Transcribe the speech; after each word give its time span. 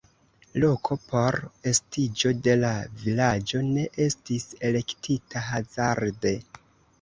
Loko 0.61 0.95
por 1.09 1.35
estiĝo 1.71 2.31
de 2.47 2.55
la 2.61 2.71
vilaĝo 3.03 3.61
ne 3.69 3.85
estis 4.07 4.49
elektita 4.71 5.45
hazarde. 5.51 6.35